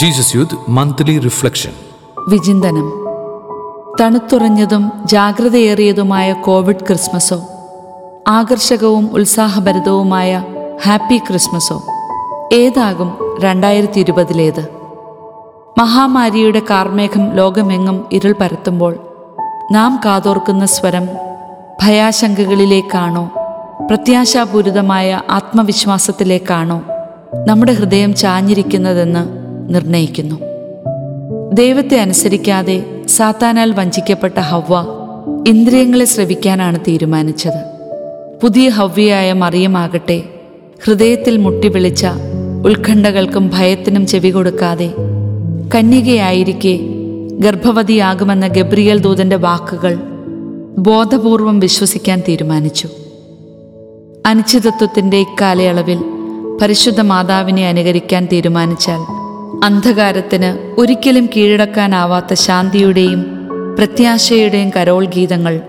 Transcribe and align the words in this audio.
Jesus 0.00 0.36
youth 0.36 0.70
monthly 0.70 1.18
reflection 1.18 1.72
വിചിന്തനം. 2.28 2.86
തണുത്തുറഞ്ഞതും 4.00 4.92
ജാഗ്രതയേറിയതുമായ 5.04 6.32
Covid 6.32 6.86
ക്രിസ്മസോ 6.86 7.46
ആകർഷകവും 8.28 9.10
ഉത്സാഹഭരിതവുമായ 9.12 10.44
happy 10.82 11.16
ക്രിസ്മസോ 11.16 11.82
ഏതാകും 12.52 13.10
രണ്ടായിരത്തി 13.40 14.00
ഇരുപതിലേത് 14.00 14.62
മഹാമാരിയുടെ 15.78 16.62
കാർമേഘം 16.70 17.36
ലോകമെങ്ങും 17.36 18.04
ഇരുൾ 18.12 18.34
പരത്തുമ്പോൾ 18.40 18.94
നാം 19.72 20.00
കാതോർക്കുന്ന 20.04 20.64
സ്വരം 20.66 21.08
ഭയാശങ്കകളിലേക്കാണോ 21.82 23.24
പ്രത്യാശാപൂരിതമായ 23.86 25.20
ആത്മവിശ്വാസത്തിലേക്കാണോ 25.30 26.82
നമ്മുടെ 27.46 27.72
ഹൃദയം 27.72 28.14
ചാഞ്ഞിരിക്കുന്നതെന്ന് 28.14 29.39
നിർണയിക്കുന്നു. 29.70 30.36
ദൈവത്തെ 31.52 32.00
അനുസരിക്കാതെ 32.00 32.84
സാത്താനാൽ 33.06 33.72
വഞ്ചിക്കപ്പെട്ട 33.72 34.38
ഹവ്വ 34.38 34.86
ഇന്ദ്രിയങ്ങളെ 35.48 36.04
ശ്രവിക്കാനാണ് 36.04 36.80
തീരുമാനിച്ചത്. 36.80 37.64
പുതിയ 38.42 38.68
ഹവ്യയായ 38.68 39.32
മറിയമാകട്ടെ 39.32 40.22
ഹൃദയത്തിൽ 40.84 41.36
മുട്ടിവിളിച്ച 41.36 42.06
ഉത്കണ്ഠകൾക്കും 42.66 43.50
ഭയത്തിനും 43.54 44.06
ചെവി 44.06 44.28
കൊടുക്കാതെ 44.28 44.92
കന്യകയായിരിക്കെ 45.74 46.78
ഗർഭവതിയാകുമെന്ന 47.32 48.46
ഗബ്രിയൽ 48.46 48.98
ദൂതന്റെ 48.98 49.36
വാക്കുകൾ 49.36 49.98
ബോധപൂർവം 50.78 51.60
വിശ്വസിക്കാൻ 51.60 52.22
തീരുമാനിച്ചു. 52.28 52.88
അനിശ്ചിതത്വത്തിന്റെ 54.26 55.16
ഇക്കാലയളവിൽ 55.16 55.98
പരിശുദ്ധ 56.62 57.00
മാതാവിനെ 57.00 57.68
അനുകരിക്കാൻ 57.68 58.28
തീരുമാനിച്ചാൽ 58.32 59.19
അന്ധകാരത്തിന് 59.64 60.80
ഒരിക്കലും 60.80 61.26
കീഴടക്കാനാവാത്ത 61.26 62.34
ശാന്തിയുടെയും 62.34 63.26
പ്രത്യാശയുടെയും 63.78 64.70
കരോൾ 64.76 65.04
ഗീതങ്ങൾ 65.04 65.60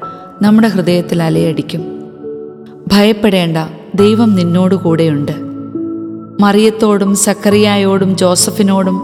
നമ്മുടെ 0.41 0.67
ഹൃദയത്തിൽ 0.67 1.23
അലയടിക്കും. 1.23 1.81
ഭയപ്പെടേണ്ട 2.87 3.57
ദൈവം 3.95 4.35
നിന്നോടു 4.35 4.75
കൂടെയുണ്ട്. 4.75 5.31
മറിയത്തോടും 6.39 7.15
സക്കറിയായോടും 7.15 8.17
ജോസഫിനോടും 8.17 9.01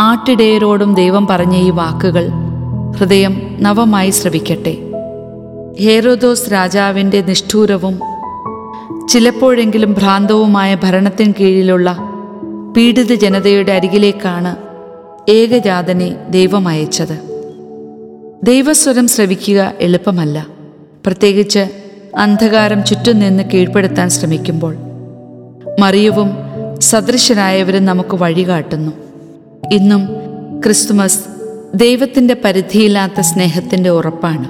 ആട്ടിടയരോടും 0.00 0.94
ദൈവം 0.94 1.26
പറഞ്ഞ 1.26 1.56
ഈ 1.56 1.70
വാക്കുകൾ 1.70 2.28
ഹൃദയം 2.98 3.56
നവമായി 3.60 4.10
ശ്രവിക്കട്ടെ. 4.10 4.76
ഹേരോദോസ് 5.80 6.52
രാജാവിന്റെ 6.52 7.20
നിഷ്ഠൂരവും 7.20 8.00
ചിലപ്പോഴെങ്കിലും 9.08 9.92
ഭ്രാന്തവുമായ 9.92 10.74
ഭരണത്തിന് 10.74 11.32
കീഴിലുള്ള 11.40 12.12
പീഡിത 12.76 13.14
ജനതയുടെ 13.14 13.72
അരികിലേക്കാണ് 13.72 14.56
ഏകജാതനെ 15.30 16.16
ദൈവം 16.30 16.68
അയച്ചത്. 16.68 17.20
ദൈവസ്വരം 18.42 19.08
ശ്രവിക്കുക 19.08 19.72
എളുപ്പമല്ല. 19.80 20.46
പ്രത്യേകിച്ച് 21.06 21.66
അന്ധകാരം 22.16 22.84
ചുറ്റും 22.84 23.18
നിന്ന് 23.18 23.42
കീഴ്പ്പെടുത്താൻ 23.42 24.08
ശ്രമിക്കുമ്പോൾ. 24.08 24.76
മറിയവും 25.80 26.30
സദൃശനായവരും 26.80 27.84
നമുക്ക് 27.84 28.16
വഴികാട്ടുന്നു. 28.16 28.92
ഇന്നും 29.72 30.08
ക്രിസ്തുമസ് 30.64 31.20
ദൈവത്തിന്റെ 31.74 32.36
പരിധിയില്ലാത്ത 32.44 33.20
സ്നേഹത്തിന്റെ 33.20 33.90
ഉറപ്പാണ്. 33.90 34.48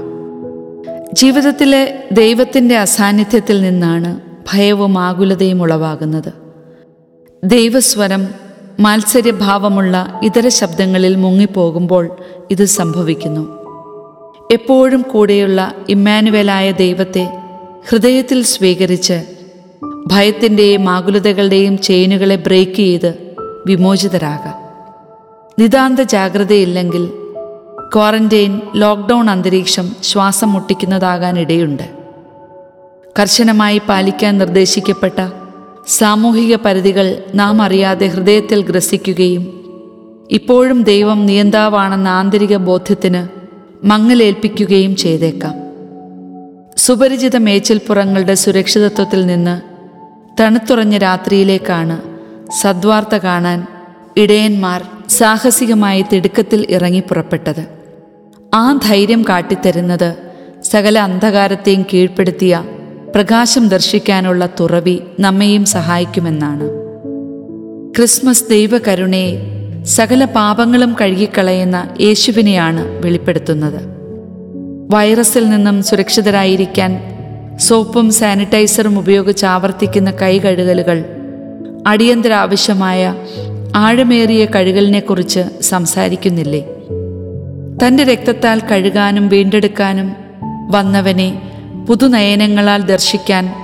ജീവിതത്തിലെ 1.12 2.04
ദൈവത്തിന്റെ 2.12 2.76
അസാന്നിധ്യത്തിൽ 2.76 3.62
നിന്നാണ് 3.62 4.20
ഭയവും 4.52 4.98
ആകുലതയും 4.98 5.62
ഉളവാകുന്നത്. 5.62 6.45
ദൈവസ്വരം 7.44 8.28
മാത്സര്യഭാവമുള്ള 8.80 10.20
ഇതര 10.22 10.48
ശബ്ദങ്ങളിൽ 10.48 11.16
മുങ്ങിപ്പോകുമ്പോൾ 11.16 12.10
ഇത് 12.50 12.64
സംഭവിക്കുന്നു. 12.64 13.40
എപ്പോഴും 14.52 15.02
കൂടെയുള്ള 15.02 15.74
ഇമ്മാനുവലായ 15.88 16.72
ദൈവത്തെ 16.72 17.24
ഹൃദയത്തിൽ 17.88 18.42
സ്വീകരിച്ച് 18.42 19.22
ഭയത്തിന്റെയും 20.06 20.90
ആകുലതകളുടെയും 20.90 21.78
ചെയിനുകളെ 21.78 22.36
ബ്രേക്ക് 22.36 22.76
ചെയ്ത് 22.76 23.14
വിമോചിതരാകാം. 23.66 24.56
നിതാന്ത 25.58 26.00
ജാഗ്രതയില്ലെങ്കിൽ 26.00 27.06
ക്വാറന്റൈൻ 27.94 28.60
ലോക്ക്ഡൗൺ 28.74 29.30
അന്തരീക്ഷം 29.30 29.96
ശ്വാസം 30.02 30.52
മുട്ടിക്കുന്നതാകാൻ 30.52 31.38
ഇടയുണ്ട് 31.38 31.86
കർശനമായി 33.18 33.80
പാലിക്കാൻ 33.88 34.38
നിർദ്ദേശിക്കപ്പെട്ട 34.38 35.18
സാമൂഹിക 35.86 36.56
പരിധികൾ 36.56 37.22
നാം 37.34 37.62
അറിയാതെ 37.62 38.06
ഹൃദയത്തിൽ 38.06 38.62
ഗ്രസിക്കുകയും 38.62 39.42
ഇപ്പോഴും 40.30 40.82
ദൈവം 40.82 41.26
നിയന്താവാണെന്ന 41.26 42.08
ആന്തരിക 42.08 42.56
ബോധ്യത്തിന് 42.56 43.28
മങ്ങലേൽപ്പിക്കുകയും 43.86 44.96
ചെയ്തേക്കാം. 44.96 45.54
സുപരിചിത 46.76 47.36
മേച്ചിൽപ്പുറങ്ങളുടെ 47.36 48.34
സുരക്ഷിതത്വത്തിൽ 48.34 49.26
നിന്ന് 49.26 49.60
തണുത്തുറഞ്ഞ 50.42 50.96
രാത്രിയിലേക്കാണ് 50.96 52.02
സദ്വാർത്ത 52.60 53.14
കാണാൻ 53.14 53.66
ഇടയന്മാർ 54.16 54.86
സാഹസികമായി 55.08 56.04
തിടുക്കത്തിൽ 56.12 56.66
ഇറങ്ങി 56.70 57.00
പുറപ്പെട്ടത്. 57.00 57.66
ആ 58.54 58.78
ധൈര്യം 58.82 59.22
കാട്ടിത്തരുന്നത് 59.22 60.16
സകല 60.62 60.98
അന്ധകാരത്തെയും 60.98 61.86
കീഴ്പ്പെടുത്തിയ 61.92 62.64
പ്രകാശം 63.16 63.68
ദർശിക്കാനുള്ള 63.68 64.48
തുറവി 64.60 64.98
നമ്മെയും 65.20 65.64
സഹായിക്കുമെന്നാണ്. 65.64 66.68
ക്രിസ്മസ് 67.96 68.44
ദൈവകരുണയെ 68.50 69.38
സകല 69.84 70.24
പാപങ്ങളും 70.24 70.96
കഴുകിക്കളയുന്ന 71.00 71.88
യേശുവിനെയാണ് 72.00 73.02
വെളിപ്പെടുത്തുന്നത്. 73.04 73.80
വൈറസിൽ 74.90 75.48
നിന്നും 75.48 75.82
സുരക്ഷിതരായിരിക്കാൻ 75.82 77.02
സോപ്പും 77.60 78.10
സാനിറ്റൈസറും 78.10 78.98
ഉപയോഗിച്ച് 78.98 79.46
ആവർത്തിക്കുന്ന 79.46 80.10
കൈ 80.10 80.38
കഴുകലുകൾ 80.38 81.04
അടിയന്തര 81.86 82.32
ആവശ്യമായ 82.32 83.14
ആഴമേറിയ 83.76 84.44
കഴുകലിനെക്കുറിച്ച് 84.44 85.40
സംസാരിക്കുന്നില്ലേ? 85.62 86.64
തന്റെ 87.86 88.04
രക്തത്താൽ 88.04 88.60
കഴുകാനും 88.60 89.28
വീണ്ടെടുക്കാനും 89.28 90.12
വന്നവനെ 90.70 91.45
പുതുനയനങ്ങളാൽ 91.88 92.82
ദർശിക്കാൻ 92.82 93.54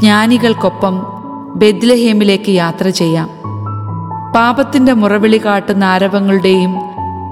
ജ്ഞാനികൾക്കൊപ്പം 0.00 1.06
ബെദ്ലഹേമിലേക്ക് 1.54 2.50
യാത്ര 2.50 2.88
ചെയ്യാം. 2.88 3.30
പാപത്തിന്റെ 4.32 4.92
മുറവിളി 4.92 5.40
കാട്ടുന്ന 5.44 5.84
ആരവങ്ങളുടെയും 5.84 6.76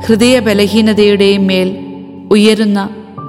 ഹൃദയ 0.07 0.39
ബലഹീനതയുടെയും 0.39 1.47
മേൽ 1.47 1.77
ഉയരുന്ന 2.31 2.89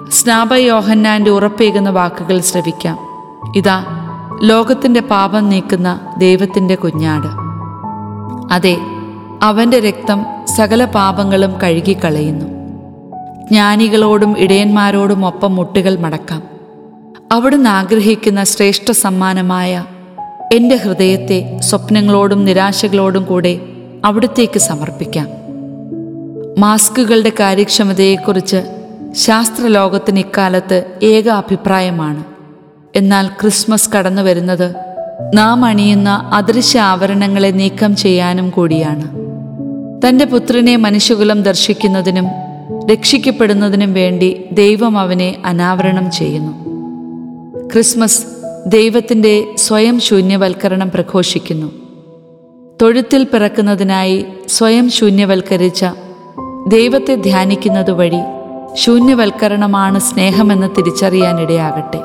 സ്നാപയോഹന്നാന്റെ 0.09 1.31
ഉറപ്പേകുന്ന 1.31 1.89
വാക്കുകൾ 1.89 2.39
ശ്രവിക്കാം. 2.39 2.97
ഇതാ 3.55 3.85
ലോകത്തിന്റെ 4.43 4.99
പാപം 4.99 5.49
നീക്കുന്ന 5.49 5.99
ദൈവത്തിന്റെ 6.17 6.75
കുഞ്ഞാട്. 6.75 7.27
അതെ 8.53 8.77
അവന്റെ 9.41 9.79
രക്തം 9.79 10.25
സകല 10.55 10.85
പാപങ്ങളും 10.85 11.53
കഴുകിക്കളയുന്നു. 11.63 12.45
ജ്ഞാനികളോടും 13.47 14.39
ഇടയന്മാരോടും 14.39 15.25
ഒപ്പം 15.25 15.55
മുട്ടുകൾ 15.55 15.99
മടക്കാം. 15.99 16.50
അവിടുന്ന് 17.31 17.69
ആഗ്രഹിക്കുന്ന 17.69 18.43
ശ്രേഷ്ഠ 18.43 18.91
സമ്മാനമായ 18.91 19.85
എന്റെ 20.53 20.75
ഹൃദയത്തെ 20.75 21.59
സ്വപ്നങ്ങളോടും 21.59 22.45
നിരാശകളോടും 22.45 23.25
കൂടെ 23.25 23.59
അവിടത്തേക്ക് 24.05 24.59
സമർപ്പിക്കാം. 24.59 25.27
മാസ്കുകളുടെ 26.57 27.29
കാര്യക്ഷമതയെക്കുറിച്ച് 27.29 28.63
ശാസ്ത്രലോകത്തിന് 29.15 30.19
ഇക്കാലത്ത് 30.19 30.85
ഏക 31.03 31.29
അഭിപ്രായമാണ്. 31.29 32.23
എന്നാൽ 32.95 33.27
ക്രിസ്മസ് 33.27 33.89
കടന്നു 33.91 34.21
വരുന്നത് 34.21 34.75
നാം 35.33 35.65
അണിയുന്ന 35.65 36.09
അദൃശ്യ 36.33 36.79
ആവരണങ്ങളെ 36.79 37.47
നീക്കം 37.47 37.95
ചെയ്യാനും 37.95 38.49
കൂടിയാണ്. 38.49 39.11
തന്റെ 40.07 40.25
പുത്രനെ 40.25 40.75
മനുഷ്യകുലം 40.75 41.43
ദർശിക്കുന്നതിനും 41.43 42.27
രക്ഷിക്കപ്പെടുന്നതിനും 42.91 43.93
വേണ്ടി 43.93 44.45
ദൈവം 44.51 44.97
അവനെ 44.97 45.35
അനാവരണം 45.45 46.11
ചെയ്യുന്നു. 46.11 46.71
ക്രിസ്മസ് 47.73 48.25
ദൈവത്തിന്റെ 48.67 49.47
സ്വയം 49.57 49.99
ശൂന്യവൽക്കരണം 49.99 50.91
പ്രഘോഷിക്കുന്നു. 50.91 51.71
തൊഴുത്തിൽ 52.81 53.23
പിറക്കുന്നതിനായി 53.23 54.25
സ്വയം 54.47 54.89
ശൂന്യവൽക്കരിച്ച 54.89 55.85
ദൈവത്തെ 56.67 57.15
ധ്യാനിക്കുന്നത് 57.15 57.91
വഴി 57.91 58.19
ശൂന്യവൽക്കരണമാണ് 58.73 59.99
സ്നേഹമെന്ന് 59.99 60.69
തിരിച്ചറിയാനിടയാകട്ടെ. 60.77 61.99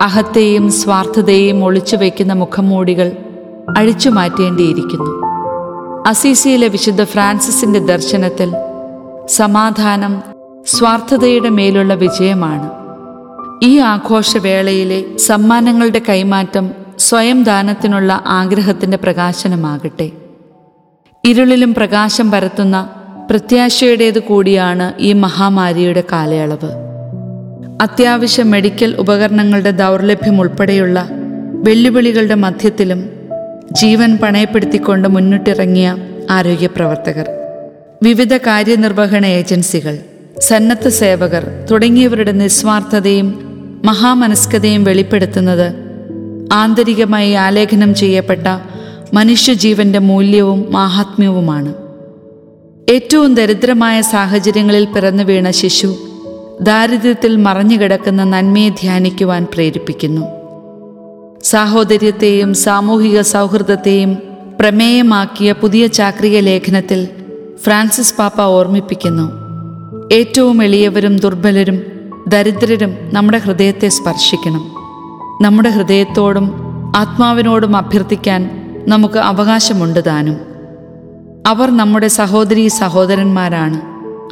അഹത്തെയും 0.00 0.72
സ്വാർത്ഥതയെയും 0.72 1.64
ഒളിച്ചു 1.64 1.96
വയ്ക്കുന്ന 1.96 2.32
മുഖംമൂടികൾ 2.32 3.12
അഴിച്ചു 3.76 4.10
മാറ്റേണ്ടിയിരിക്കുന്നു. 4.10 5.26
അസീസിയിലെ 6.06 6.68
വിശുദ്ധ 6.68 7.04
ഫ്രാൻസിസിന്റെ 7.04 7.78
ദർശനത്തിൽ 7.78 8.52
സമാധാനം 9.26 10.22
സ്വാർത്ഥതയുടെ 10.66 11.48
മേലുള്ള 11.48 11.94
വിജയമാണ്. 11.94 12.83
ഈ 13.64 13.78
ആഘോഷവേളയിലെ 13.78 15.16
സമ്മാനങ്ങളുടെ 15.16 16.00
കൈമാറ്റം 16.08 16.70
സ്വയം 16.98 17.44
ദാനത്തിനുള്ള 17.44 18.22
ആഗ്രഹത്തിന്റെ 18.26 18.96
പ്രകാശനമാകട്ടെ. 18.96 20.10
ഇരുളിലും 21.24 21.74
പ്രകാശം 21.74 22.30
പരത്തുന്ന 22.30 22.90
പ്രത്യാശയുടേത് 23.30 24.18
കൂടിയാണ് 24.18 24.94
ഈ 25.00 25.12
മഹാമാരിയുടെ 25.12 26.04
കാലയളവ്. 26.12 26.70
അത്യാവശ്യ 27.82 28.42
മെഡിക്കൽ 28.42 28.96
ഉപകരണങ്ങളുടെ 28.98 29.70
ദൗർലഭ്യം 29.70 30.40
ഉൾപ്പെടെയുള്ള 30.40 31.08
വെല്ലുവിളികളുടെ 31.64 32.34
മധ്യത്തിലും 32.34 33.10
ജീവൻ 33.72 34.18
പണയപ്പെടുത്തിക്കൊണ്ട് 34.22 35.08
മുന്നിട്ടിറങ്ങിയ 35.08 35.96
ആരോഗ്യ 36.30 36.66
പ്രവർത്തകർ 36.66 37.30
വിവിധ 38.02 38.36
കാര്യനിർവഹണ 38.36 39.26
ഏജൻസികൾ 39.26 39.98
സന്നദ്ധ 40.40 40.88
സേവകർ 40.88 41.66
തുടങ്ങിയവരുടെ 41.70 42.32
നിസ്വാർത്ഥതയും 42.32 43.28
മഹാമനസ്കതയും 43.84 44.84
വെളിപ്പെടുത്തുന്നത്. 44.84 45.74
ആന്തരികമായി 46.52 47.32
ആലേഖനം 47.32 47.94
ചെയ്യപ്പെട്ട 47.94 48.46
മനുഷ്യജീവന്റെ 49.14 49.98
മൂല്യവും 49.98 50.66
മാഹാത്മ്യവുമാണ്. 50.70 51.74
ഏറ്റവും 52.90 53.34
ദരിദ്രമായ 53.34 54.00
സാഹചര്യങ്ങളിൽ 54.00 54.84
പിറന്നു 54.84 55.22
വീണ 55.22 55.50
ശിശു 55.50 55.96
ദാരിദ്ര്യത്തിൽ 56.62 57.36
മറഞ്ഞുകിടക്കുന്ന 57.36 58.24
നന്മയെ 58.24 58.68
ധ്യാനിക്കുവാൻ 58.68 59.46
പ്രേരിപ്പിക്കുന്നു. 59.54 60.26
സാഹോദര്യത്തെയും 61.44 62.54
സാമൂഹിക 62.54 63.20
സൗഹൃദത്തെയും 63.20 64.18
പ്രമേയമാക്കിയ 64.60 65.52
പുതിയ 65.52 65.86
ചാക്രിക 65.86 66.38
ലേഖനത്തിൽ 66.38 67.08
ഫ്രാൻസിസ് 67.64 68.14
പാപ്പ 68.16 68.40
ഓർമ്മിപ്പിക്കുന്നു. 68.40 69.32
ഏറ്റവും 70.12 70.64
എളിയവരും 70.64 71.16
ദുർബലരും 71.16 71.93
ദരിദ്രരും 72.28 72.96
നമ്മുടെ 73.12 73.38
ഹൃദയത്തെ 73.38 73.88
സ്പർശിക്കണം. 73.88 74.72
നമ്മുടെ 75.40 75.68
ഹൃദയത്തോടും 75.68 76.54
ആത്മാവിനോടും 76.96 77.76
അഭ്യർത്ഥിക്കാൻ 77.76 78.50
നമുക്ക് 78.88 79.18
അവകാശമുണ്ട് 79.18 80.00
താനും. 80.06 80.36
അവർ 81.46 81.70
നമ്മുടെ 81.70 82.08
സഹോദരീ 82.08 82.68
സഹോദരന്മാരാണ്. 82.68 83.80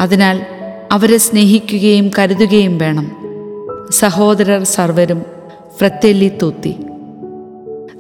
അതിനാൽ 0.03 0.47
അവരെ 0.93 1.17
സ്നേഹിക്കുകയും 1.17 2.11
കരുതുകയും 2.19 2.79
വേണം. 2.79 3.11
സഹോദരർ 3.91 4.65
സർവരും 4.65 5.23
ഫ്രത്തെല്ലി 5.79 6.31
തൂത്തി. 6.43 6.75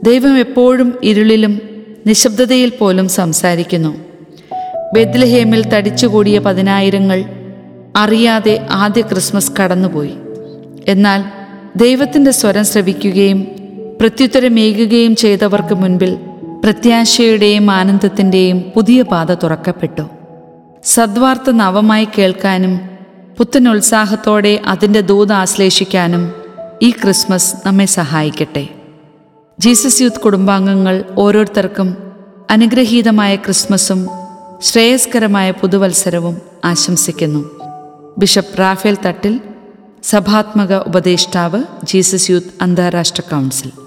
ദൈവം 0.02 0.38
എപ്പോഴും 0.38 0.94
ഇരുളിലും 1.02 1.60
നിശബ്ദതയിൽ 2.06 2.72
പോലും 2.78 3.08
സംസാരിക്കുന്നു. 3.08 3.96
ബെദ്ലഹേമിൽ 4.94 5.68
തടിച്ചുകൂടിയ 5.68 6.38
പതിനായിരങ്ങൾ 6.38 7.41
അറിയാതെ 7.96 8.66
ആദ്യ 8.70 9.02
ക്രിസ്മസ് 9.02 9.52
കടന്നുപോയി. 9.60 10.14
എന്നാൽ 10.88 11.24
ദൈവത്തിന്റെ 11.76 12.30
സ്വരം 12.30 12.64
ശ്രവിക്കുകയും 12.64 13.48
പ്രത്യുത്തരമേകുകയും 14.00 15.16
ചെയ്തവർക്ക് 15.16 15.74
മുൻപിൽ 15.74 16.16
പ്രത്യാശയുടെയും 16.64 17.70
ആനന്ദത്തിന്റെയും 17.70 18.60
പുതിയ 18.76 19.02
പാത 19.02 19.34
തുറക്കപ്പെട്ടു. 19.34 20.02
സദ്വാർത്ത 20.84 21.50
നവമായി 21.50 22.08
കേൾക്കാനും 22.18 22.80
പുത്തൻ 23.38 23.68
ഉത്സാഹത്തോടെ 23.68 24.62
അതിന്റെ 24.66 25.00
ദൂത് 25.00 25.32
ആശ്ലേഷിക്കാനും 25.32 26.32
ഈ 26.82 26.90
ക്രിസ്മസ് 26.90 27.54
നമ്മെ 27.66 27.84
സഹായിക്കട്ടെ. 27.84 28.68
ജീസസ് 29.58 30.02
യൂത്ത് 30.02 30.20
കുടുംബാംഗങ്ങൾ 30.20 31.04
ഓരോരുത്തർക്കും 31.16 31.96
അനുഗ്രഹീതമായ 32.50 33.36
ക്രിസ്മസും 33.36 34.08
ശ്രേയസ്കരമായ 34.62 35.50
പുതുവത്സരവും 35.50 36.40
ആശംസിക്കുന്നു. 36.64 37.61
ബിഷപ്പ് 38.20 38.58
റാഫേൽ 38.58 38.96
തട്ടിൽ 39.06 39.40
സഭാത്മക 40.04 40.72
ഉപദേഷ്ടാവ് 40.88 41.60
ജീസസ് 41.84 42.30
യൂത്ത് 42.30 42.52
അന്താരാഷ്ട്ര 42.60 43.22
കൗൺസിൽ. 43.30 43.81